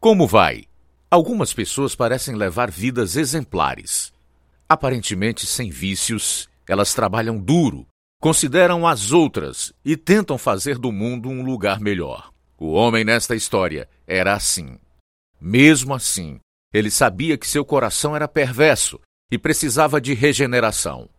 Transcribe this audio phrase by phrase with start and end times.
[0.00, 0.64] Como vai?
[1.10, 4.10] Algumas pessoas parecem levar vidas exemplares.
[4.66, 7.86] Aparentemente sem vícios, elas trabalham duro,
[8.18, 12.32] consideram as outras e tentam fazer do mundo um lugar melhor.
[12.56, 14.78] O homem nesta história era assim.
[15.38, 16.40] Mesmo assim,
[16.72, 18.98] ele sabia que seu coração era perverso
[19.30, 21.10] e precisava de regeneração.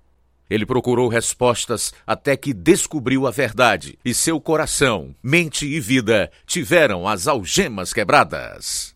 [0.52, 7.08] Ele procurou respostas até que descobriu a verdade e seu coração, mente e vida tiveram
[7.08, 8.94] as algemas quebradas.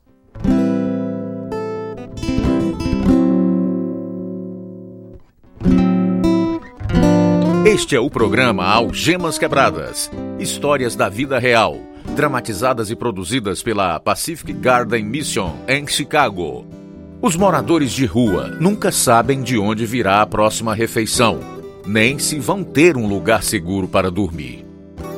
[7.65, 11.79] Este é o programa Algemas Quebradas Histórias da Vida Real,
[12.17, 16.84] dramatizadas e produzidas pela Pacific Garden Mission em Chicago.
[17.25, 21.39] Os moradores de rua nunca sabem de onde virá a próxima refeição,
[21.83, 24.63] nem se vão ter um lugar seguro para dormir.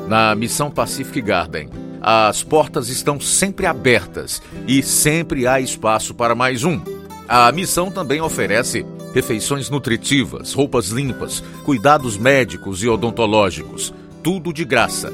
[0.08, 1.68] Na Missão Pacific Garden,
[2.00, 6.80] as portas estão sempre abertas e sempre há espaço para mais um.
[7.28, 15.12] A missão também oferece refeições nutritivas, roupas limpas, cuidados médicos e odontológicos, tudo de graça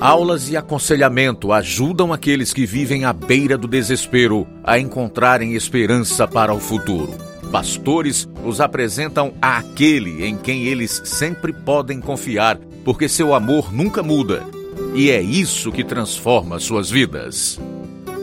[0.00, 6.54] Aulas e aconselhamento ajudam aqueles que vivem à beira do desespero a encontrarem esperança para
[6.54, 7.12] o futuro.
[7.50, 14.46] Pastores os apresentam àquele em quem eles sempre podem confiar, porque seu amor nunca muda.
[14.94, 17.58] E é isso que transforma suas vidas.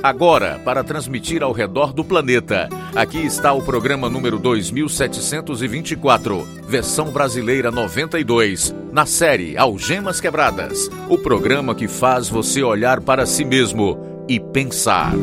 [0.05, 7.71] Agora, para transmitir ao redor do planeta, aqui está o programa número 2724, versão brasileira
[7.71, 13.97] 92, na série Algemas Quebradas o programa que faz você olhar para si mesmo
[14.29, 15.13] e pensar.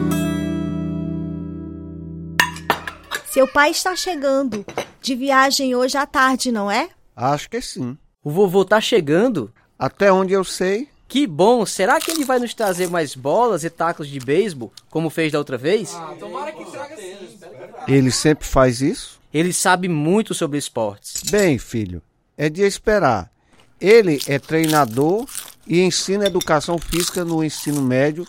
[3.27, 4.67] Seu pai está chegando
[5.01, 6.89] de viagem hoje à tarde, não é?
[7.15, 7.97] Acho que sim.
[8.21, 9.49] O vovô está chegando?
[9.79, 10.89] Até onde eu sei.
[11.13, 11.67] Que bom!
[11.67, 15.37] Será que ele vai nos trazer mais bolas e tacos de beisebol, como fez da
[15.37, 15.93] outra vez?
[15.95, 17.39] Ah, tomara que traga sim.
[17.87, 19.21] Ele sempre faz isso?
[19.31, 21.23] Ele sabe muito sobre esportes.
[21.31, 22.01] Bem, filho,
[22.35, 23.31] é de esperar.
[23.79, 25.27] Ele é treinador
[25.67, 28.27] e ensina educação física no ensino médio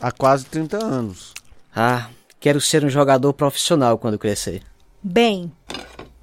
[0.00, 1.34] há quase 30 anos.
[1.76, 2.08] Ah,
[2.40, 4.62] quero ser um jogador profissional quando crescer.
[5.02, 5.52] Bem,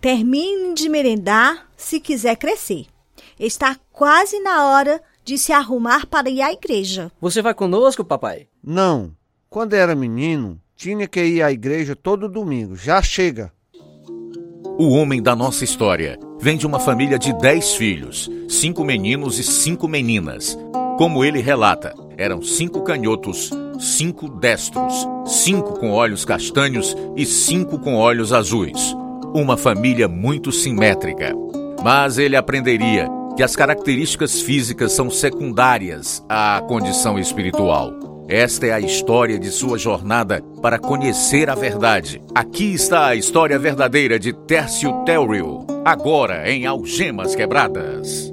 [0.02, 2.88] termine de merendar se quiser crescer.
[3.40, 5.00] Está quase na hora
[5.32, 7.10] de se arrumar para ir à igreja.
[7.22, 8.48] Você vai conosco, papai?
[8.62, 9.12] Não.
[9.50, 12.76] Quando era menino, tinha que ir à igreja todo domingo.
[12.76, 13.50] Já chega.
[14.78, 19.44] O homem da nossa história vem de uma família de dez filhos, cinco meninos e
[19.44, 20.58] cinco meninas.
[20.98, 27.96] Como ele relata, eram cinco canhotos, cinco destros, cinco com olhos castanhos e cinco com
[27.96, 28.94] olhos azuis.
[29.34, 31.34] Uma família muito simétrica.
[31.82, 38.26] Mas ele aprenderia que as características físicas são secundárias à condição espiritual.
[38.28, 42.22] Esta é a história de sua jornada para conhecer a verdade.
[42.34, 48.32] Aqui está a história verdadeira de Tércio Telrio, agora em Algemas Quebradas.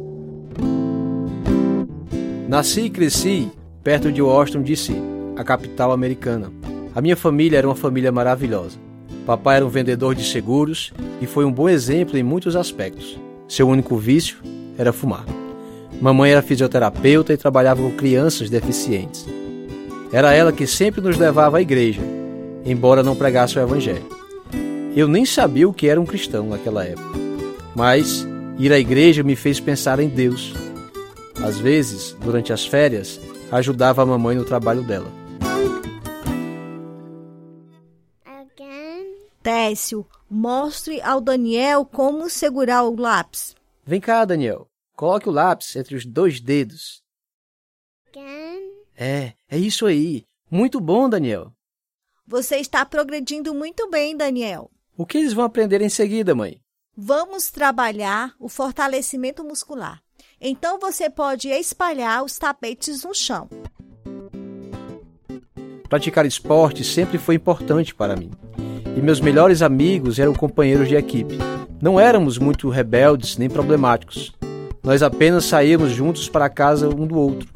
[2.48, 3.50] Nasci e cresci
[3.82, 4.94] perto de Washington, D.C.,
[5.36, 6.52] a capital americana.
[6.94, 8.78] A minha família era uma família maravilhosa.
[9.24, 13.18] Papai era um vendedor de seguros e foi um bom exemplo em muitos aspectos.
[13.46, 14.38] Seu único vício
[14.78, 15.24] era fumar.
[16.00, 19.26] Mamãe era fisioterapeuta e trabalhava com crianças deficientes.
[20.12, 22.00] Era ela que sempre nos levava à igreja,
[22.64, 24.06] embora não pregasse o evangelho.
[24.94, 27.18] Eu nem sabia o que era um cristão naquela época,
[27.74, 28.26] mas
[28.58, 30.54] ir à igreja me fez pensar em Deus.
[31.42, 35.18] Às vezes, durante as férias, ajudava a mamãe no trabalho dela.
[39.42, 43.57] Técio, mostre ao Daniel como segurar o lápis.
[43.88, 44.68] Vem cá, Daniel.
[44.94, 47.02] Coloque o lápis entre os dois dedos.
[48.94, 50.26] É, é isso aí.
[50.50, 51.54] Muito bom, Daniel.
[52.26, 54.70] Você está progredindo muito bem, Daniel.
[54.94, 56.60] O que eles vão aprender em seguida, mãe?
[56.94, 60.02] Vamos trabalhar o fortalecimento muscular.
[60.38, 63.48] Então você pode espalhar os tapetes no chão.
[65.88, 68.30] Praticar esporte sempre foi importante para mim.
[68.94, 71.38] E meus melhores amigos eram companheiros de equipe.
[71.80, 74.32] Não éramos muito rebeldes nem problemáticos.
[74.82, 77.48] Nós apenas saímos juntos para a casa um do outro,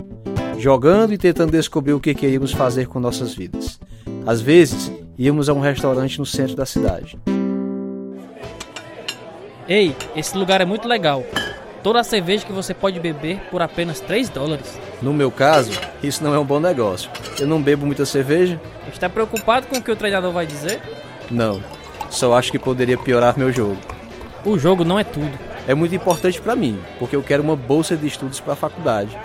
[0.59, 3.81] jogando e tentando descobrir o que queríamos fazer com nossas vidas.
[4.25, 7.19] Às vezes, íamos a um restaurante no centro da cidade.
[9.69, 11.25] Ei, esse lugar é muito legal.
[11.83, 14.79] Toda a cerveja que você pode beber por apenas 3 dólares.
[15.01, 17.11] No meu caso, isso não é um bom negócio.
[17.41, 18.61] Eu não bebo muita cerveja.
[18.93, 20.81] Está preocupado com o que o treinador vai dizer?
[21.29, 21.61] Não.
[22.09, 23.79] Só acho que poderia piorar meu jogo.
[24.45, 25.31] O jogo não é tudo.
[25.69, 29.17] É muito importante para mim, porque eu quero uma bolsa de estudos para a faculdade.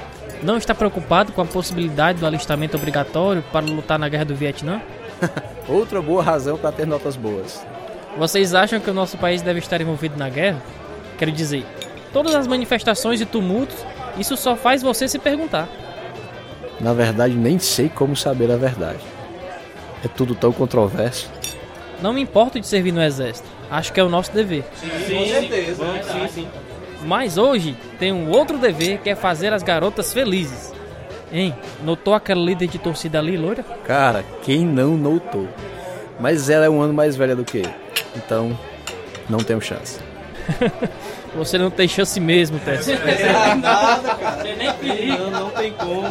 [0.44, 4.82] Não está preocupado com a possibilidade do alistamento obrigatório para lutar na guerra do Vietnã?
[5.68, 7.66] Outra boa razão para ter notas boas.
[8.18, 10.62] Vocês acham que o nosso país deve estar envolvido na guerra?
[11.18, 11.66] Quero dizer,
[12.14, 13.76] todas as manifestações e tumultos,
[14.20, 15.68] isso só faz você se perguntar.
[16.80, 19.00] Na verdade, nem sei como saber a verdade.
[20.06, 21.30] É tudo tão controverso.
[22.02, 23.57] Não me importo de servir no exército.
[23.70, 24.64] Acho que é o nosso dever.
[24.76, 25.84] Sim, com certeza.
[26.04, 26.48] Sim, sim.
[27.06, 30.74] Mas hoje tem um outro dever que é fazer as garotas felizes.
[31.32, 31.54] Hein?
[31.84, 33.64] Notou aquela líder de torcida ali, loira?
[33.86, 35.48] Cara, quem não notou?
[36.20, 37.70] Mas ela é um ano mais velha do que eu.
[38.16, 38.58] Então,
[39.30, 40.00] não tenho chance.
[41.36, 42.88] Você não tem chance mesmo, Tess.
[42.88, 44.42] É nada, cara.
[44.42, 46.08] Você nem Não, não tem como.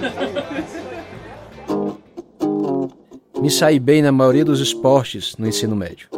[3.41, 6.09] Me saí bem na maioria dos esportes no ensino médio.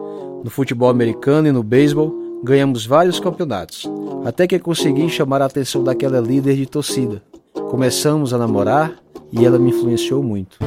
[0.42, 3.90] No futebol americano e no beisebol, ganhamos vários campeonatos,
[4.24, 7.22] até que consegui chamar a atenção daquela líder de torcida.
[7.70, 8.92] Começamos a namorar
[9.32, 10.58] e ela me influenciou muito.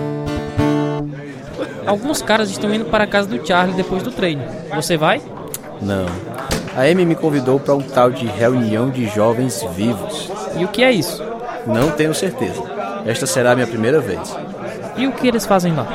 [1.85, 4.44] Alguns caras estão indo para a casa do Charlie depois do treino.
[4.75, 5.21] Você vai?
[5.81, 6.06] Não.
[6.75, 10.29] A Amy me convidou para um tal de reunião de jovens vivos.
[10.57, 11.24] E o que é isso?
[11.65, 12.62] Não tenho certeza.
[13.06, 14.35] Esta será a minha primeira vez.
[14.95, 15.88] E o que eles fazem lá?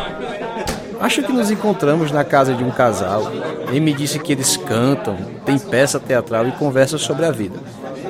[1.00, 3.22] Acho que nos encontramos na casa de um casal.
[3.68, 7.58] Ele me disse que eles cantam, tem peça teatral e conversam sobre a vida.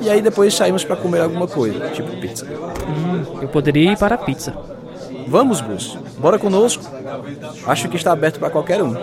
[0.01, 2.45] E aí depois saímos para comer alguma coisa, tipo pizza.
[2.45, 4.55] Hum, eu poderia ir para a pizza.
[5.27, 5.97] Vamos, Bruce.
[6.19, 6.83] Bora conosco.
[7.65, 8.95] Acho que está aberto para qualquer um.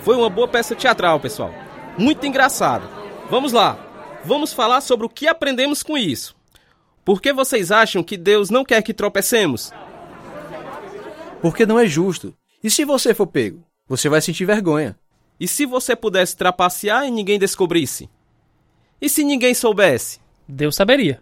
[0.00, 1.50] Foi uma boa peça teatral, pessoal.
[1.98, 2.88] Muito engraçado.
[3.30, 3.76] Vamos lá.
[4.24, 6.34] Vamos falar sobre o que aprendemos com isso.
[7.04, 9.72] Por que vocês acham que Deus não quer que tropecemos?
[11.44, 12.34] Porque não é justo.
[12.62, 13.62] E se você for pego?
[13.86, 14.98] Você vai sentir vergonha.
[15.38, 18.08] E se você pudesse trapacear e ninguém descobrisse?
[18.98, 20.20] E se ninguém soubesse?
[20.48, 21.20] Deus saberia.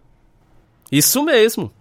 [0.92, 1.72] Isso mesmo.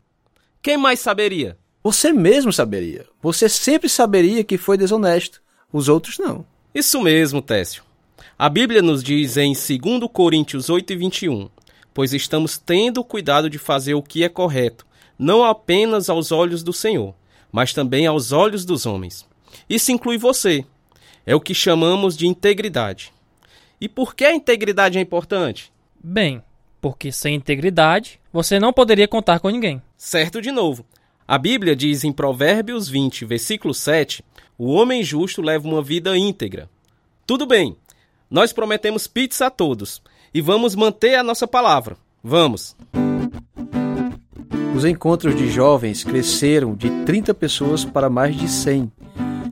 [0.60, 1.56] Quem mais saberia?
[1.84, 3.06] Você mesmo saberia.
[3.22, 5.40] Você sempre saberia que foi desonesto.
[5.72, 6.44] Os outros não.
[6.74, 7.84] Isso mesmo, Técio.
[8.40, 11.48] A Bíblia nos diz em 2 Coríntios 8 e 21:
[11.94, 14.84] Pois estamos tendo cuidado de fazer o que é correto,
[15.16, 17.14] não apenas aos olhos do Senhor,
[17.52, 19.28] mas também aos olhos dos homens.
[19.70, 20.66] Isso inclui você.
[21.26, 23.14] É o que chamamos de integridade.
[23.80, 25.72] E por que a integridade é importante?
[26.04, 26.42] Bem,
[26.80, 29.82] porque sem integridade você não poderia contar com ninguém.
[29.98, 30.86] Certo de novo.
[31.28, 34.24] A Bíblia diz em Provérbios 20, versículo 7:
[34.58, 36.70] O homem justo leva uma vida íntegra.
[37.26, 37.76] Tudo bem,
[38.30, 40.02] nós prometemos pizza a todos
[40.34, 41.98] e vamos manter a nossa palavra.
[42.24, 42.76] Vamos!
[44.76, 48.92] Os encontros de jovens cresceram de 30 pessoas para mais de 100.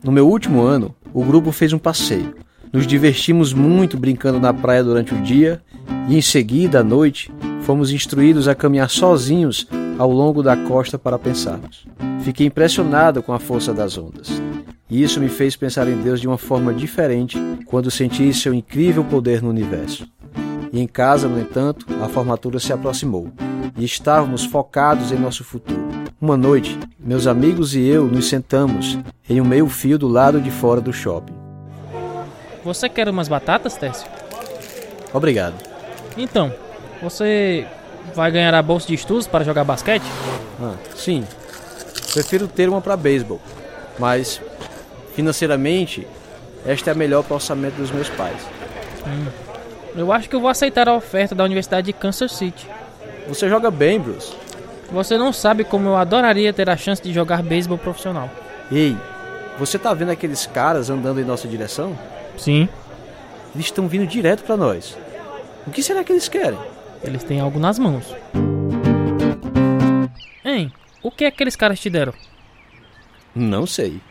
[0.04, 2.36] No meu último ano, o grupo fez um passeio.
[2.72, 5.62] Nos divertimos muito brincando na praia durante o dia
[6.08, 7.32] e em seguida, à noite,
[7.62, 9.68] fomos instruídos a caminhar sozinhos
[9.98, 11.86] ao longo da costa para pensarmos.
[12.22, 14.30] Fiquei impressionado com a força das ondas.
[14.90, 19.04] E isso me fez pensar em Deus de uma forma diferente quando senti seu incrível
[19.04, 20.08] poder no universo.
[20.72, 23.32] E em casa, no entanto, a formatura se aproximou
[23.80, 25.90] e estávamos focados em nosso futuro.
[26.22, 30.82] Uma noite, meus amigos e eu nos sentamos em um meio-fio do lado de fora
[30.82, 31.34] do shopping.
[32.64, 34.06] Você quer umas batatas, Técio?
[35.14, 35.56] Obrigado.
[36.18, 36.54] Então,
[37.02, 37.66] você
[38.14, 40.04] vai ganhar a bolsa de estudos para jogar basquete?
[40.62, 41.26] Ah, sim.
[42.12, 43.40] Prefiro ter uma para beisebol,
[43.98, 44.42] mas
[45.16, 46.06] financeiramente
[46.66, 48.42] esta é a melhor para o orçamento dos meus pais.
[49.08, 49.28] Hum.
[49.96, 52.68] Eu acho que eu vou aceitar a oferta da Universidade de Kansas City.
[53.28, 54.34] Você joga bem, Bruce.
[54.92, 58.30] Você não sabe como eu adoraria ter a chance de jogar beisebol profissional.
[58.72, 58.98] Ei,
[59.58, 61.98] você tá vendo aqueles caras andando em nossa direção?
[62.38, 62.68] Sim.
[63.54, 64.98] Eles estão vindo direto para nós.
[65.68, 66.58] O que será que eles querem?
[67.04, 68.16] Eles têm algo nas mãos.
[70.44, 70.72] Hein,
[71.04, 72.14] o que aqueles caras te deram?
[73.36, 74.02] Não sei,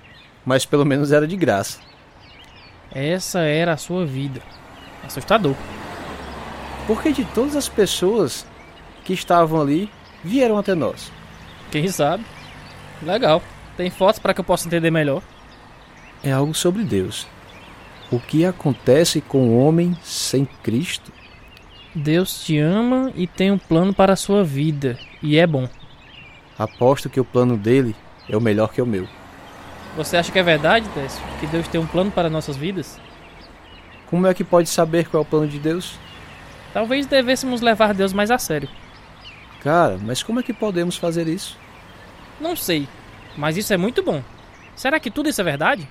[0.44, 1.78] mas pelo menos era de graça.
[2.92, 4.40] Essa era a sua vida.
[5.04, 5.54] Assustador.
[6.86, 8.46] Porque de todas as pessoas
[9.08, 9.90] que estavam ali
[10.22, 11.10] vieram até nós.
[11.70, 12.26] Quem sabe?
[13.02, 13.42] Legal.
[13.74, 15.22] Tem fotos para que eu possa entender melhor.
[16.22, 17.26] É algo sobre Deus.
[18.12, 21.10] O que acontece com o homem sem Cristo?
[21.94, 25.66] Deus te ama e tem um plano para a sua vida, e é bom.
[26.58, 27.96] Aposto que o plano dele
[28.28, 29.08] é o melhor que o meu.
[29.96, 31.22] Você acha que é verdade, Técio?
[31.40, 33.00] Que Deus tem um plano para nossas vidas?
[34.10, 35.94] Como é que pode saber qual é o plano de Deus?
[36.74, 38.68] Talvez devêssemos levar Deus mais a sério.
[39.62, 41.56] Cara, mas como é que podemos fazer isso?
[42.40, 42.88] Não sei,
[43.36, 44.22] mas isso é muito bom.
[44.76, 45.88] Será que tudo isso é verdade?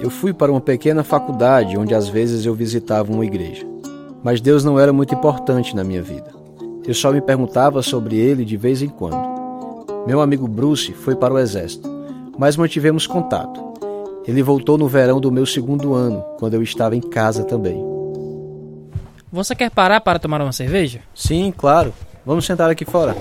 [0.00, 3.66] Eu fui para uma pequena faculdade onde às vezes eu visitava uma igreja.
[4.22, 6.30] Mas Deus não era muito importante na minha vida.
[6.86, 9.34] Eu só me perguntava sobre ele de vez em quando.
[10.06, 11.88] Meu amigo Bruce foi para o exército,
[12.38, 13.62] mas mantivemos contato.
[14.26, 17.93] Ele voltou no verão do meu segundo ano, quando eu estava em casa também.
[19.34, 21.00] Você quer parar para tomar uma cerveja?
[21.12, 21.92] Sim, claro.
[22.24, 23.16] Vamos sentar aqui fora.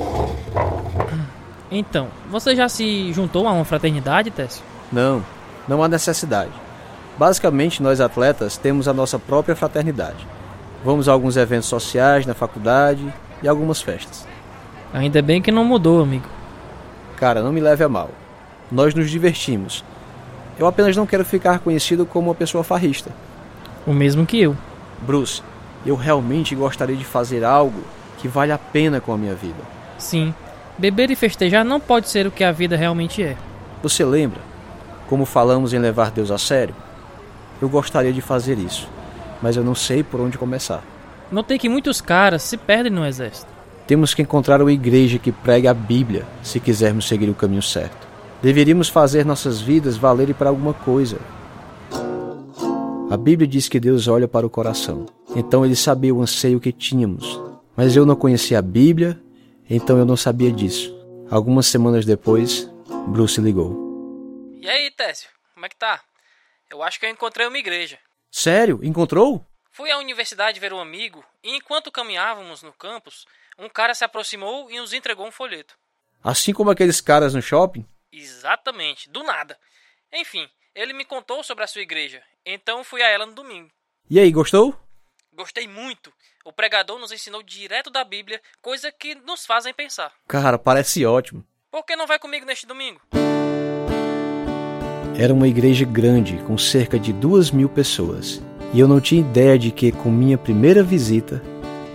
[1.71, 4.63] Então, você já se juntou a uma fraternidade, Técio?
[4.91, 5.25] Não,
[5.67, 6.51] não há necessidade.
[7.17, 10.27] Basicamente, nós atletas temos a nossa própria fraternidade.
[10.85, 14.27] Vamos a alguns eventos sociais na faculdade e algumas festas.
[14.93, 16.27] Ainda bem que não mudou, amigo.
[17.15, 18.11] Cara, não me leve a mal.
[18.71, 19.83] Nós nos divertimos.
[20.59, 23.09] Eu apenas não quero ficar conhecido como uma pessoa farrista.
[23.87, 24.55] O mesmo que eu.
[25.01, 25.41] Bruce,
[25.85, 27.81] eu realmente gostaria de fazer algo
[28.17, 29.61] que vale a pena com a minha vida.
[29.97, 30.33] Sim,
[30.77, 33.35] beber e festejar não pode ser o que a vida realmente é.
[33.81, 34.41] Você lembra
[35.07, 36.75] como falamos em levar Deus a sério?
[37.61, 38.89] Eu gostaria de fazer isso,
[39.41, 40.83] mas eu não sei por onde começar.
[41.31, 43.51] Notei que muitos caras se perdem no exército.
[43.85, 48.07] Temos que encontrar uma igreja que pregue a Bíblia se quisermos seguir o caminho certo.
[48.41, 51.17] Deveríamos fazer nossas vidas valerem para alguma coisa.
[53.09, 55.05] A Bíblia diz que Deus olha para o coração.
[55.35, 57.41] Então ele sabia o anseio que tínhamos.
[57.75, 59.19] Mas eu não conhecia a Bíblia,
[59.67, 60.93] então eu não sabia disso.
[61.29, 62.69] Algumas semanas depois,
[63.07, 63.83] Bruce ligou.
[64.61, 66.01] E aí, Técio, como é que tá?
[66.69, 67.97] Eu acho que eu encontrei uma igreja.
[68.29, 68.79] Sério?
[68.83, 69.43] Encontrou?
[69.71, 73.25] Fui à universidade ver um amigo e enquanto caminhávamos no campus,
[73.57, 75.75] um cara se aproximou e nos entregou um folheto.
[76.23, 77.85] Assim como aqueles caras no shopping?
[78.11, 79.57] Exatamente, do nada.
[80.13, 83.71] Enfim, ele me contou sobre a sua igreja, então fui a ela no domingo.
[84.09, 84.79] E aí, gostou?
[85.35, 86.13] Gostei muito.
[86.45, 90.11] O pregador nos ensinou direto da Bíblia, coisa que nos fazem pensar.
[90.27, 91.43] Cara, parece ótimo.
[91.71, 93.01] Por que não vai comigo neste domingo?
[95.17, 98.43] Era uma igreja grande, com cerca de duas mil pessoas.
[98.73, 101.41] E eu não tinha ideia de que, com minha primeira visita,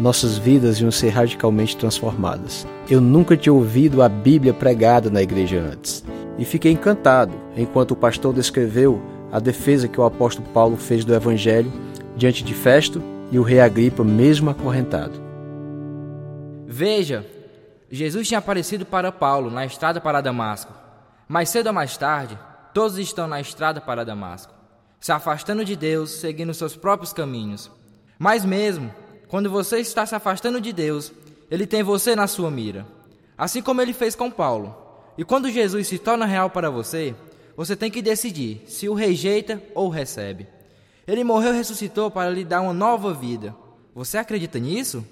[0.00, 2.66] nossas vidas iam ser radicalmente transformadas.
[2.90, 6.04] Eu nunca tinha ouvido a Bíblia pregada na igreja antes.
[6.38, 11.14] E fiquei encantado enquanto o pastor descreveu a defesa que o apóstolo Paulo fez do
[11.14, 11.73] Evangelho
[12.16, 15.21] diante de Festo e o rei Agripa, mesmo acorrentado.
[16.67, 17.27] Veja,
[17.91, 20.73] Jesus tinha aparecido para Paulo na estrada para Damasco.
[21.27, 22.39] Mais cedo ou mais tarde,
[22.73, 24.53] todos estão na estrada para Damasco,
[25.01, 27.71] se afastando de Deus, seguindo seus próprios caminhos.
[28.19, 28.91] Mas mesmo
[29.29, 31.13] quando você está se afastando de Deus,
[31.51, 32.87] ele tem você na sua mira,
[33.37, 34.75] assim como ele fez com Paulo.
[35.19, 37.15] E quando Jesus se torna real para você,
[37.57, 40.47] você tem que decidir se o rejeita ou o recebe.
[41.09, 43.57] Ele morreu e ressuscitou para lhe dar uma nova vida.
[43.95, 45.03] Você acredita nisso?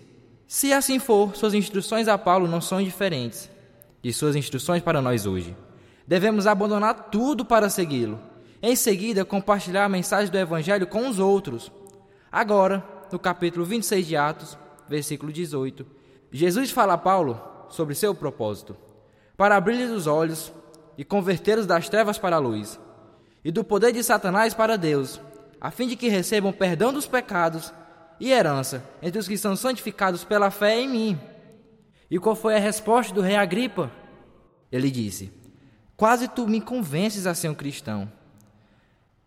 [0.47, 3.50] Se assim for, suas instruções a Paulo não são diferentes
[4.03, 5.57] de suas instruções para nós hoje.
[6.07, 8.21] Devemos abandonar tudo para segui-lo.
[8.62, 11.73] Em seguida, compartilhar a mensagem do Evangelho com os outros.
[12.31, 15.87] Agora, no capítulo 26 de Atos, versículo 18,
[16.31, 18.76] Jesus fala a Paulo sobre seu propósito:
[19.35, 20.53] para abrir-lhes os olhos
[20.99, 22.79] e convertê-los das trevas para a luz,
[23.43, 25.21] e do poder de Satanás para Deus,
[25.61, 27.73] a fim de que recebam perdão dos pecados
[28.19, 31.21] e herança entre os que são santificados pela fé em mim.
[32.11, 33.91] E qual foi a resposta do rei Agripa?
[34.71, 35.33] Ele disse:
[35.97, 38.11] Quase tu me convences a ser um cristão.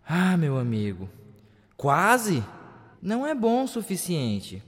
[0.07, 1.09] Ah, meu amigo,
[1.77, 2.43] quase
[3.01, 4.63] não é bom o suficiente.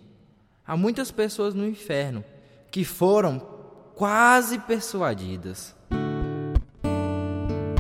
[0.66, 2.24] Há muitas pessoas no inferno
[2.70, 3.40] que foram
[3.96, 5.76] quase persuadidas.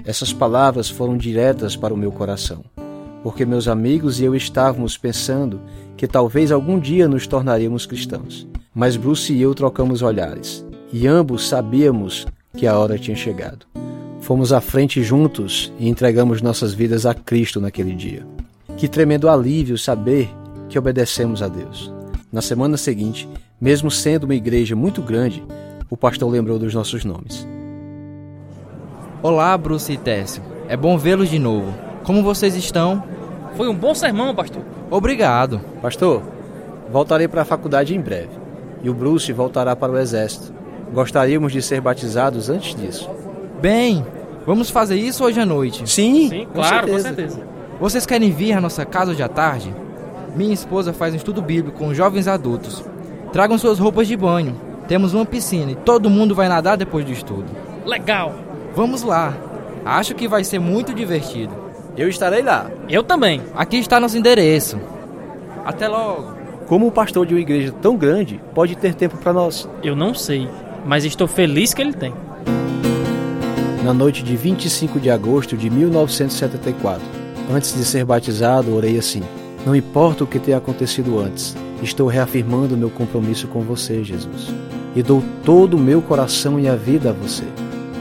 [0.04, 2.66] Essas palavras foram diretas para o meu coração,
[3.24, 5.62] porque meus amigos e eu estávamos pensando
[5.96, 8.48] que talvez algum dia nos tornaríamos cristãos.
[8.74, 12.26] Mas Bruce e eu trocamos olhares, e ambos sabíamos
[12.56, 13.66] que a hora tinha chegado.
[14.22, 18.26] Fomos à frente juntos e entregamos nossas vidas a Cristo naquele dia.
[18.78, 20.30] Que tremendo alívio saber
[20.70, 21.92] que obedecemos a Deus.
[22.32, 23.28] Na semana seguinte,
[23.60, 25.44] mesmo sendo uma igreja muito grande,
[25.90, 27.46] o pastor lembrou dos nossos nomes.
[29.22, 30.42] Olá, Bruce e Técio.
[30.68, 31.91] É bom vê-los de novo.
[32.04, 33.04] Como vocês estão?
[33.56, 34.64] Foi um bom sermão, pastor.
[34.90, 35.60] Obrigado.
[35.82, 36.22] Pastor,
[36.92, 38.30] voltarei para a faculdade em breve.
[38.84, 40.54] E o Bruce voltará para o exército.
[40.94, 43.10] Gostaríamos de ser batizados antes disso.
[43.62, 44.06] Bem,
[44.46, 45.90] vamos fazer isso hoje à noite.
[45.90, 47.10] Sim, Sim, com claro, certeza.
[47.10, 47.48] com certeza.
[47.80, 49.74] Vocês querem vir à nossa casa hoje à tarde?
[50.36, 52.84] Minha esposa faz um estudo bíblico com jovens adultos.
[53.32, 54.56] Tragam suas roupas de banho.
[54.88, 57.46] Temos uma piscina e todo mundo vai nadar depois do estudo.
[57.86, 58.34] Legal.
[58.76, 59.34] Vamos lá.
[59.86, 61.54] Acho que vai ser muito divertido.
[61.98, 62.72] Eu estarei lá.
[62.90, 63.42] Eu também.
[63.54, 64.80] Aqui está nosso endereço.
[65.66, 66.34] Até logo.
[66.66, 69.68] Como o pastor de uma igreja tão grande pode ter tempo para nós?
[69.84, 70.48] Eu não sei,
[70.86, 72.14] mas estou feliz que ele tem.
[73.84, 77.02] Na noite de 25 de agosto de 1974,
[77.52, 79.22] antes de ser batizado, orei assim:
[79.66, 84.54] Não importa o que tenha acontecido antes, estou reafirmando meu compromisso com você, Jesus.
[84.96, 87.44] E dou todo o meu coração e a vida a você.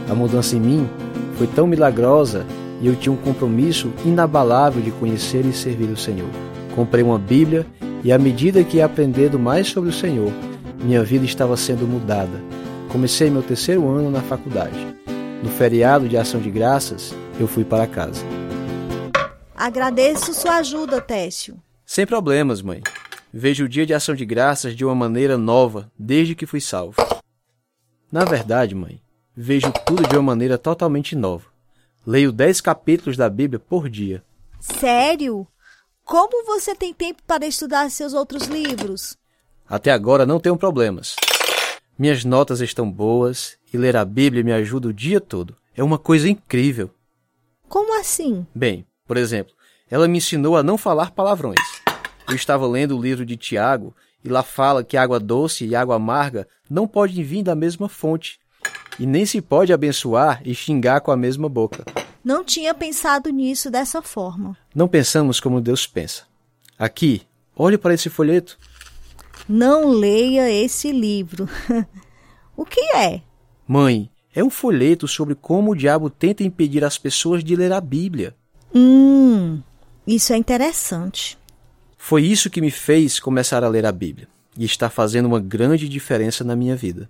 [0.09, 0.89] A mudança em mim
[1.37, 2.47] foi tão milagrosa
[2.81, 6.29] e eu tinha um compromisso inabalável de conhecer e servir o Senhor.
[6.75, 7.67] Comprei uma Bíblia
[8.03, 10.33] e, à medida que ia aprendendo mais sobre o Senhor,
[10.83, 12.41] minha vida estava sendo mudada.
[12.91, 14.79] Comecei meu terceiro ano na faculdade.
[15.43, 18.23] No feriado de Ação de Graças, eu fui para casa.
[19.55, 21.57] Agradeço sua ajuda, Técio.
[21.85, 22.83] Sem problemas, mãe.
[23.33, 26.97] Vejo o dia de Ação de Graças de uma maneira nova desde que fui salvo.
[28.11, 29.01] Na verdade, mãe,
[29.37, 31.45] vejo tudo de uma maneira totalmente nova.
[32.07, 34.25] Leio dez capítulos da Bíblia por dia.
[34.59, 35.47] Sério?
[36.05, 39.19] Como você tem tempo para estudar seus outros livros?
[39.69, 41.15] Até agora não tenho problemas.
[41.99, 45.55] Minhas notas estão boas e ler a Bíblia me ajuda o dia todo.
[45.77, 46.91] É uma coisa incrível.
[47.69, 48.47] Como assim?
[48.55, 49.55] Bem, por exemplo,
[49.91, 51.61] ela me ensinou a não falar palavrões.
[52.27, 55.97] Eu estava lendo o livro de Tiago e lá fala que água doce e água
[55.97, 58.41] amarga não podem vir da mesma fonte
[58.99, 61.85] e nem se pode abençoar e xingar com a mesma boca.
[62.23, 64.57] Não tinha pensado nisso dessa forma.
[64.75, 66.25] Não pensamos como Deus pensa.
[66.79, 67.23] Aqui,
[67.57, 68.59] olhe para esse folheto.
[69.49, 71.49] Não leia esse livro.
[72.57, 73.23] o que é?
[73.67, 77.81] Mãe, é um folheto sobre como o diabo tenta impedir as pessoas de ler a
[77.81, 78.35] Bíblia.
[78.75, 79.61] Hum,
[80.07, 81.39] isso é interessante.
[81.97, 85.89] Foi isso que me fez começar a ler a Bíblia e está fazendo uma grande
[85.89, 87.09] diferença na minha vida.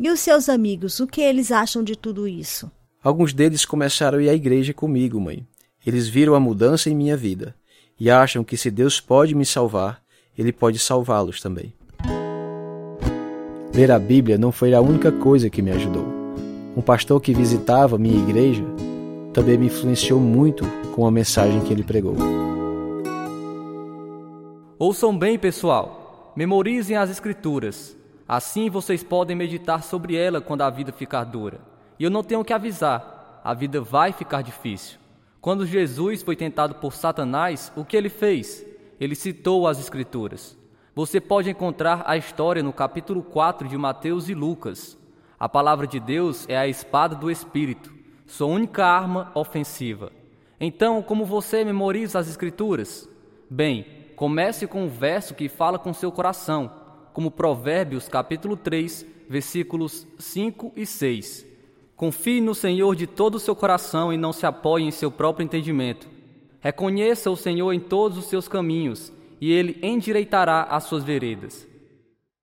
[0.00, 2.70] E os seus amigos, o que eles acham de tudo isso?
[3.02, 5.44] Alguns deles começaram a ir à igreja comigo, mãe.
[5.84, 7.52] Eles viram a mudança em minha vida
[7.98, 10.00] e acham que se Deus pode me salvar,
[10.36, 11.72] Ele pode salvá-los também.
[13.74, 16.06] Ler a Bíblia não foi a única coisa que me ajudou.
[16.76, 18.64] Um pastor que visitava minha igreja
[19.32, 20.64] também me influenciou muito
[20.94, 22.14] com a mensagem que ele pregou.
[24.78, 26.32] Ouçam bem, pessoal.
[26.36, 27.97] Memorizem as Escrituras.
[28.28, 31.60] Assim vocês podem meditar sobre ela quando a vida ficar dura.
[31.98, 34.98] E eu não tenho que avisar, a vida vai ficar difícil.
[35.40, 38.66] Quando Jesus foi tentado por Satanás, o que ele fez?
[39.00, 40.58] Ele citou as Escrituras.
[40.94, 44.98] Você pode encontrar a história no capítulo 4 de Mateus e Lucas.
[45.40, 47.94] A palavra de Deus é a espada do Espírito,
[48.26, 50.12] sua única arma ofensiva.
[50.60, 53.08] Então, como você memoriza as Escrituras?
[53.48, 53.86] Bem,
[54.16, 56.70] comece com um verso que fala com seu coração,
[57.18, 61.44] como Provérbios capítulo 3, versículos 5 e 6.
[61.96, 65.44] Confie no Senhor de todo o seu coração e não se apoie em seu próprio
[65.44, 66.06] entendimento.
[66.60, 71.66] Reconheça o Senhor em todos os seus caminhos e ele endireitará as suas veredas.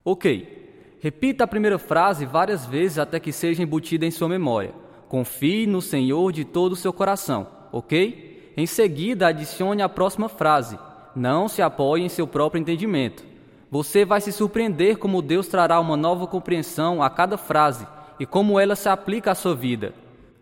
[0.03, 4.73] Ok, repita a primeira frase várias vezes até que seja embutida em sua memória.
[5.07, 8.51] Confie no Senhor de todo o seu coração, ok?
[8.57, 10.77] Em seguida, adicione a próxima frase.
[11.15, 13.34] Não se apoie em seu próprio entendimento.
[13.75, 17.85] Você vai se surpreender como Deus trará uma nova compreensão a cada frase
[18.17, 19.93] e como ela se aplica à sua vida.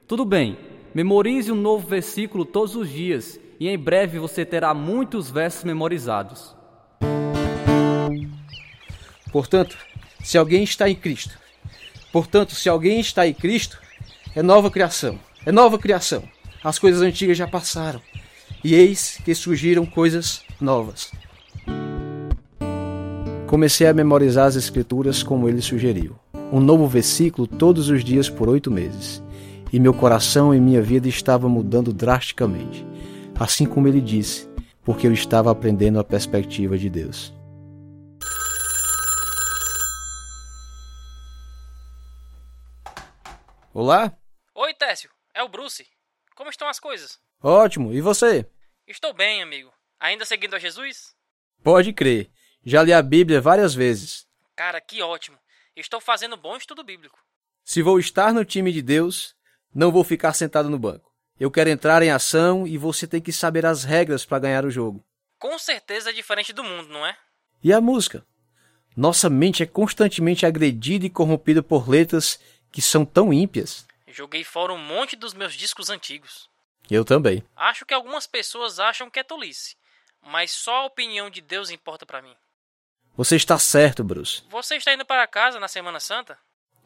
[0.08, 0.56] Tudo bem,
[0.94, 6.56] memorize um novo versículo todos os dias e em breve você terá muitos versos memorizados.
[9.32, 9.80] Portanto,
[10.24, 11.36] se alguém está em Cristo,
[12.12, 13.82] portanto, se alguém está em Cristo,
[14.36, 16.24] é nova criação, é nova criação.
[16.64, 18.00] As coisas antigas já passaram,
[18.64, 21.12] e eis que surgiram coisas novas.
[23.54, 26.20] Comecei a memorizar as Escrituras como ele sugeriu.
[26.52, 29.22] Um novo versículo todos os dias por oito meses.
[29.72, 32.84] E meu coração e minha vida estavam mudando drasticamente.
[33.40, 34.50] Assim como ele disse,
[34.84, 37.32] porque eu estava aprendendo a perspectiva de Deus.
[43.72, 44.18] Olá?
[44.56, 45.12] Oi, Técio.
[45.32, 45.86] É o Bruce.
[46.36, 47.20] Como estão as coisas?
[47.40, 47.94] Ótimo.
[47.94, 48.50] E você?
[48.88, 49.72] Estou bem, amigo.
[50.00, 51.14] Ainda seguindo a Jesus?
[51.64, 52.32] Pode crer.
[52.66, 54.26] Já li a Bíblia várias vezes.
[54.56, 55.38] Cara, que ótimo.
[55.76, 57.20] Estou fazendo bom estudo bíblico.
[57.64, 59.36] Se vou estar no time de Deus,
[59.74, 61.12] não vou ficar sentado no banco.
[61.38, 64.72] Eu quero entrar em ação e você tem que saber as regras para ganhar o
[64.72, 65.04] jogo.
[65.38, 67.18] Com certeza é diferente do mundo, não é?
[67.62, 68.26] E a música?
[68.96, 72.40] Nossa mente é constantemente agredida e corrompida por letras
[72.72, 73.86] que são tão ímpias.
[74.08, 76.50] Joguei fora um monte dos meus discos antigos.
[76.90, 77.44] Eu também.
[77.56, 79.76] Acho que algumas pessoas acham que é tolice,
[80.22, 82.36] mas só a opinião de Deus importa para mim.
[83.16, 84.42] Você está certo, Bruce.
[84.50, 86.36] Você está indo para casa na Semana Santa?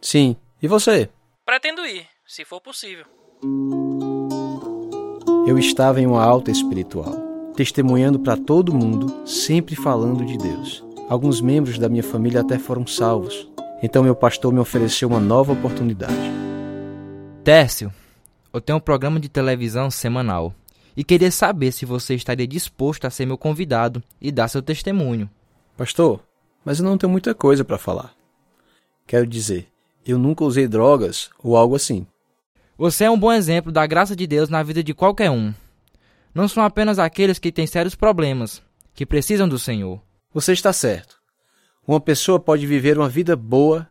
[0.01, 0.35] Sim.
[0.61, 1.09] E você?
[1.45, 3.05] Pretendo ir, se for possível.
[5.47, 7.15] Eu estava em uma alta espiritual,
[7.55, 10.83] testemunhando para todo mundo, sempre falando de Deus.
[11.09, 13.49] Alguns membros da minha família até foram salvos.
[13.81, 16.13] Então meu pastor me ofereceu uma nova oportunidade.
[17.41, 17.93] Tércio,
[18.51, 20.53] eu tenho um programa de televisão semanal
[20.93, 25.29] e queria saber se você estaria disposto a ser meu convidado e dar seu testemunho.
[25.77, 26.19] Pastor,
[26.65, 28.15] mas eu não tenho muita coisa para falar.
[29.05, 29.67] Quero dizer,
[30.03, 32.07] eu nunca usei drogas ou algo assim.
[32.75, 35.53] Você é um bom exemplo da graça de Deus na vida de qualquer um.
[36.33, 38.61] Não são apenas aqueles que têm sérios problemas,
[38.95, 40.01] que precisam do Senhor.
[40.33, 41.17] Você está certo.
[41.87, 43.87] Uma pessoa pode viver uma vida boa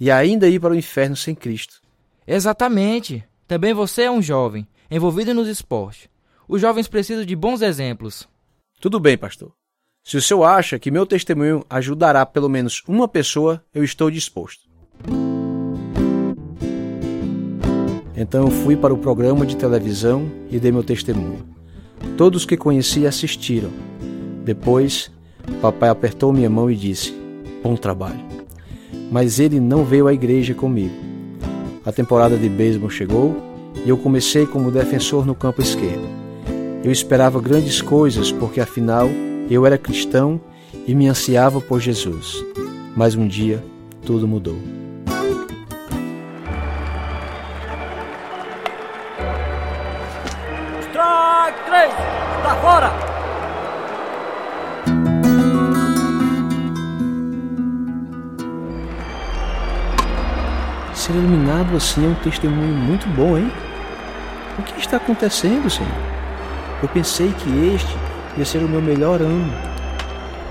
[0.00, 1.80] e ainda ir para o inferno sem Cristo.
[2.26, 3.24] Exatamente.
[3.46, 6.08] Também você é um jovem, envolvido nos esportes.
[6.48, 8.28] Os jovens precisam de bons exemplos.
[8.80, 9.52] Tudo bem, pastor.
[10.02, 14.62] Se o senhor acha que meu testemunho ajudará pelo menos uma pessoa, eu estou disposto.
[18.16, 21.46] Então eu fui para o programa de televisão e dei meu testemunho.
[22.16, 23.70] Todos que conheci assistiram.
[24.44, 25.10] Depois,
[25.60, 27.14] papai apertou minha mão e disse:
[27.62, 28.20] Bom trabalho.
[29.10, 30.94] Mas ele não veio à igreja comigo.
[31.84, 33.36] A temporada de beisebol chegou
[33.84, 36.06] e eu comecei como defensor no campo esquerdo.
[36.82, 39.08] Eu esperava grandes coisas porque afinal
[39.50, 40.40] eu era cristão
[40.86, 42.44] e me ansiava por Jesus.
[42.96, 43.62] Mas um dia
[44.06, 44.56] tudo mudou.
[50.82, 51.92] Strike 3!
[52.42, 53.10] Tá fora!
[60.94, 63.50] Ser eliminado assim é um testemunho muito bom, hein?
[64.58, 65.90] O que está acontecendo, Senhor?
[66.82, 69.52] Eu pensei que este ia ser o meu melhor ano.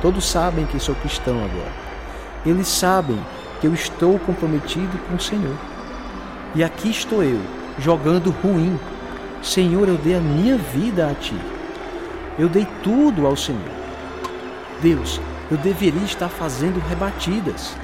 [0.02, 1.72] Todos sabem que sou cristão agora.
[2.46, 3.20] Eles sabem
[3.60, 5.56] que eu estou comprometido com o Senhor.
[6.56, 7.39] E aqui estou eu,
[7.78, 8.80] jogando ruim.
[9.42, 11.36] Senhor, eu dei a minha vida a Ti.
[12.38, 13.62] Eu dei tudo ao Senhor.
[14.82, 15.20] Deus,
[15.52, 17.76] eu deveria estar fazendo rebatidas.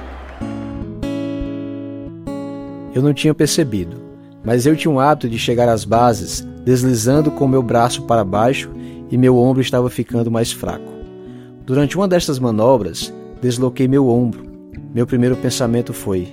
[2.94, 3.98] Eu não tinha percebido,
[4.42, 8.70] mas eu tinha um hábito de chegar às bases deslizando com meu braço para baixo
[9.10, 10.92] e meu ombro estava ficando mais fraco.
[11.64, 14.46] Durante uma destas manobras, desloquei meu ombro.
[14.94, 16.28] Meu primeiro pensamento foi: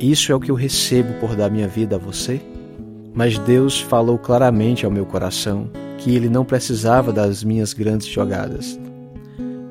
[0.00, 2.40] Isso é o que eu recebo por dar minha vida a você?
[3.14, 8.78] Mas Deus falou claramente ao meu coração que ele não precisava das minhas grandes jogadas.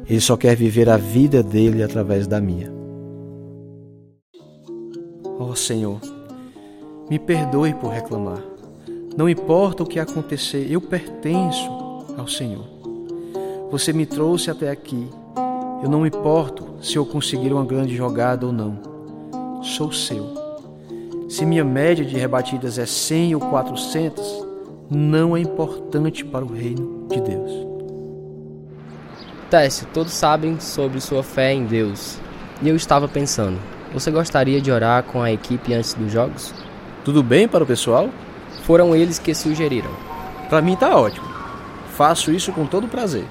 [0.09, 2.71] Ele só quer viver a vida dele através da minha.
[5.39, 5.99] Oh Senhor,
[7.09, 8.41] me perdoe por reclamar.
[9.17, 11.86] Não importa o que acontecer, eu pertenço
[12.17, 12.65] ao Senhor.
[13.71, 15.07] Você me trouxe até aqui.
[15.83, 19.61] Eu não importo se eu conseguir uma grande jogada ou não.
[19.61, 20.25] Sou seu.
[21.29, 24.45] Se minha média de rebatidas é 100 ou 400,
[24.89, 27.51] não é importante para o reino de Deus.
[29.49, 32.17] Técio, todos sabem sobre sua fé em Deus.
[32.61, 33.59] E eu estava pensando,
[33.93, 36.53] você gostaria de orar com a equipe antes dos jogos?
[37.05, 38.09] Tudo bem para o pessoal?
[38.63, 39.91] Foram eles que sugeriram.
[40.49, 41.26] Para mim tá ótimo.
[41.97, 43.25] Faço isso com todo prazer.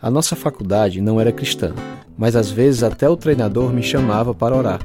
[0.00, 1.74] A nossa faculdade não era cristã,
[2.16, 4.78] mas às vezes até o treinador me chamava para orar.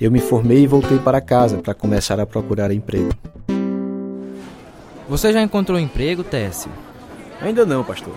[0.00, 3.10] Eu me formei e voltei para casa para começar a procurar emprego.
[5.08, 6.72] Você já encontrou emprego, Técio?
[7.40, 8.14] Ainda não, pastor.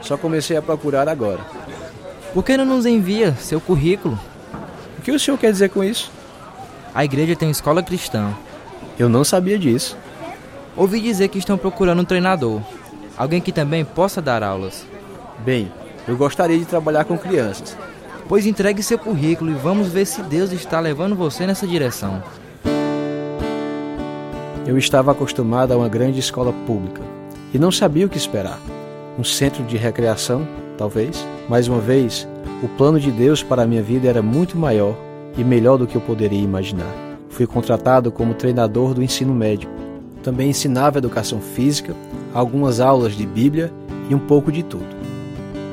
[0.00, 1.40] Só comecei a procurar agora.
[2.32, 4.16] Por que não nos envia seu currículo?
[4.96, 6.08] O que o senhor quer dizer com isso?
[6.94, 8.32] A igreja tem escola cristã.
[8.96, 9.96] Eu não sabia disso.
[10.78, 12.60] Ouvi dizer que estão procurando um treinador.
[13.16, 14.86] Alguém que também possa dar aulas.
[15.44, 15.72] Bem,
[16.06, 17.76] eu gostaria de trabalhar com crianças.
[18.28, 22.22] Pois entregue seu currículo e vamos ver se Deus está levando você nessa direção.
[24.64, 27.02] Eu estava acostumado a uma grande escola pública
[27.52, 28.60] e não sabia o que esperar.
[29.18, 31.26] Um centro de recreação, talvez.
[31.48, 32.28] Mais uma vez,
[32.62, 34.94] o plano de Deus para a minha vida era muito maior
[35.36, 36.94] e melhor do que eu poderia imaginar.
[37.30, 39.68] Fui contratado como treinador do ensino médio.
[40.28, 41.96] Também ensinava educação física,
[42.34, 43.72] algumas aulas de Bíblia
[44.10, 44.84] e um pouco de tudo.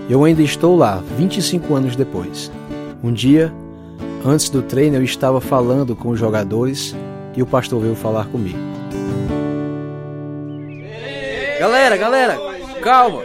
[0.10, 2.50] Eu ainda estou lá, 25 anos depois.
[3.04, 3.54] Um dia,
[4.26, 6.96] antes do treino, eu estava falando com os jogadores
[7.36, 8.58] e o pastor veio falar comigo.
[11.60, 12.38] Galera, galera,
[12.82, 13.24] calma,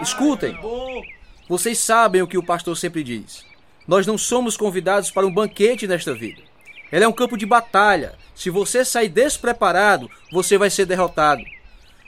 [0.00, 0.56] escutem.
[1.46, 3.44] Vocês sabem o que o pastor sempre diz.
[3.86, 6.40] Nós não somos convidados para um banquete nesta vida.
[6.90, 8.14] Ela é um campo de batalha.
[8.34, 11.42] Se você sair despreparado, você vai ser derrotado.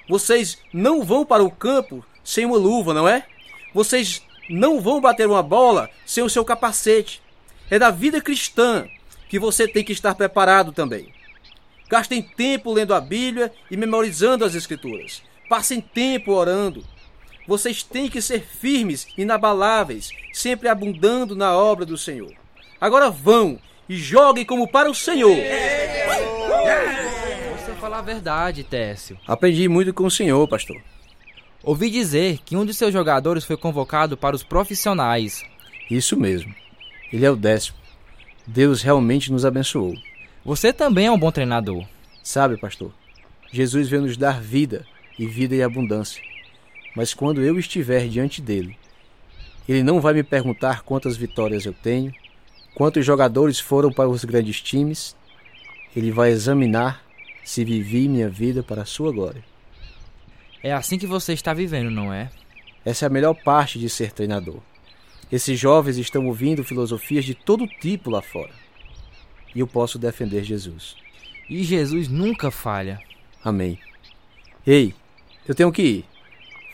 [0.09, 3.27] Vocês não vão para o campo sem uma luva, não é?
[3.75, 7.23] Vocês não vão bater uma bola sem o seu capacete.
[7.71, 8.87] É da vida cristã
[9.29, 11.13] que você tem que estar preparado também.
[11.89, 15.23] Gastem tempo lendo a Bíblia e memorizando as Escrituras.
[15.49, 16.85] Passem tempo orando.
[17.47, 22.33] Vocês têm que ser firmes, inabaláveis, sempre abundando na obra do Senhor.
[22.81, 23.59] Agora vão
[23.89, 25.37] e joguem como para o Senhor.
[27.59, 29.19] Você fala a verdade, Técio.
[29.27, 30.81] Aprendi muito com o Senhor, pastor.
[31.63, 35.43] Ouvi dizer que um de seus jogadores foi convocado para os profissionais.
[35.91, 36.55] Isso mesmo.
[37.13, 37.77] Ele é o décimo.
[38.47, 39.95] Deus realmente nos abençoou.
[40.45, 41.87] Você também é um bom treinador.
[42.23, 42.93] Sabe, pastor,
[43.53, 44.85] Jesus veio nos dar vida
[45.19, 46.23] e vida em abundância.
[46.97, 48.77] Mas quando eu estiver diante dele,
[49.69, 52.13] ele não vai me perguntar quantas vitórias eu tenho,
[52.75, 55.17] quantos jogadores foram para os grandes times.
[55.95, 57.05] Ele vai examinar
[57.45, 59.45] se vivi minha vida para a sua glória.
[60.63, 62.31] É assim que você está vivendo, não é?
[62.85, 64.61] Essa é a melhor parte de ser treinador.
[65.31, 68.53] Esses jovens estão ouvindo filosofias de todo tipo lá fora.
[69.55, 70.97] E eu posso defender Jesus.
[71.49, 73.01] E Jesus nunca falha.
[73.43, 73.79] Amém.
[74.67, 74.95] Ei,
[75.47, 76.05] eu tenho que ir.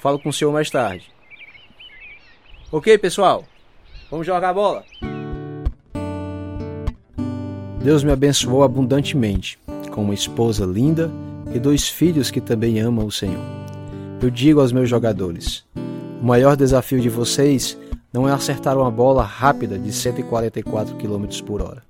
[0.01, 1.11] Falo com o senhor mais tarde.
[2.71, 3.45] Ok, pessoal?
[4.11, 4.85] Vamos jogar a bola?
[7.83, 9.59] Deus me abençoou abundantemente,
[9.91, 11.11] com uma esposa linda
[11.55, 13.43] e dois filhos que também amam o Senhor.
[14.21, 15.65] Eu digo aos meus jogadores:
[16.21, 17.79] o maior desafio de vocês
[18.13, 21.83] não é acertar uma bola rápida de 144 km por hora.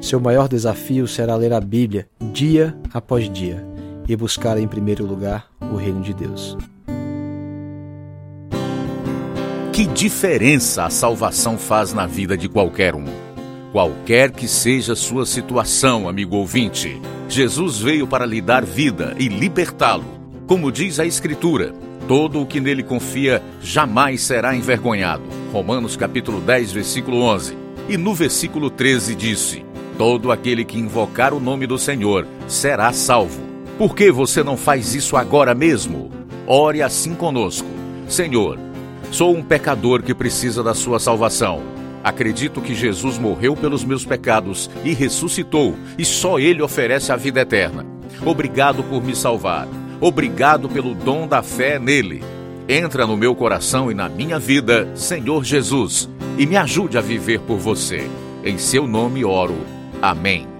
[0.00, 3.64] Seu maior desafio será ler a Bíblia dia após dia
[4.08, 6.56] e buscar em primeiro lugar o reino de Deus.
[9.72, 13.21] Que diferença a salvação faz na vida de qualquer um.
[13.72, 20.04] Qualquer que seja sua situação, amigo ouvinte, Jesus veio para lhe dar vida e libertá-lo.
[20.46, 21.72] Como diz a Escritura,
[22.06, 25.22] todo o que nele confia jamais será envergonhado.
[25.50, 27.56] Romanos capítulo 10, versículo 11.
[27.88, 29.64] E no versículo 13 disse:
[29.96, 33.40] Todo aquele que invocar o nome do Senhor será salvo.
[33.78, 36.10] Por que você não faz isso agora mesmo?
[36.46, 37.68] Ore assim conosco.
[38.06, 38.58] Senhor,
[39.12, 41.60] Sou um pecador que precisa da sua salvação.
[42.02, 47.40] Acredito que Jesus morreu pelos meus pecados e ressuscitou, e só Ele oferece a vida
[47.40, 47.86] eterna.
[48.24, 49.68] Obrigado por me salvar.
[50.00, 52.22] Obrigado pelo dom da fé nele.
[52.68, 57.40] Entra no meu coração e na minha vida, Senhor Jesus, e me ajude a viver
[57.40, 58.08] por você.
[58.44, 59.58] Em seu nome oro.
[60.00, 60.51] Amém.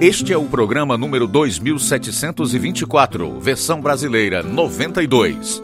[0.00, 5.62] Este é o programa número 2724, versão brasileira 92.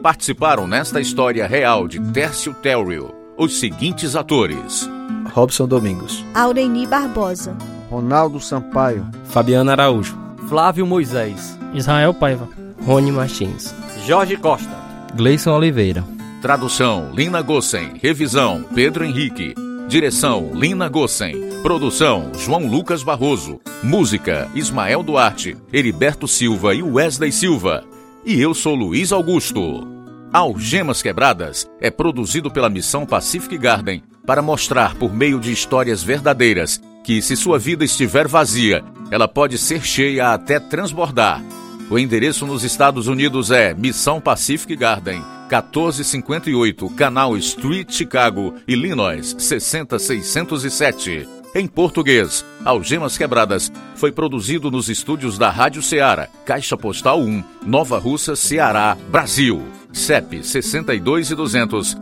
[0.00, 4.88] Participaram nesta história real de Tércio Terrio os seguintes atores:
[5.32, 7.56] Robson Domingos, Aureni Barbosa,
[7.90, 10.16] Ronaldo Sampaio, Fabiana Araújo,
[10.48, 12.48] Flávio Moisés, Israel Paiva,
[12.86, 13.74] Rony Martins,
[14.06, 14.78] Jorge Costa,
[15.16, 16.04] Gleison Oliveira.
[16.40, 17.94] Tradução: Lina Gossen.
[18.00, 19.56] Revisão: Pedro Henrique.
[19.90, 21.34] Direção: Lina Gossen.
[21.64, 23.60] Produção: João Lucas Barroso.
[23.82, 27.82] Música: Ismael Duarte, Heriberto Silva e Wesley Silva.
[28.24, 29.88] E eu sou Luiz Augusto.
[30.32, 36.80] Algemas Quebradas é produzido pela Missão Pacific Garden para mostrar por meio de histórias verdadeiras
[37.02, 41.42] que, se sua vida estiver vazia, ela pode ser cheia até transbordar.
[41.90, 51.28] O endereço nos Estados Unidos é Missão Pacific Garden, 1458 Canal Street, Chicago, Illinois 60607.
[51.52, 57.98] Em português, Algemas Quebradas foi produzido nos estúdios da Rádio Ceará, Caixa Postal 1, Nova
[57.98, 59.60] Russa, Ceará, Brasil.
[59.92, 61.96] CEP 62 e 200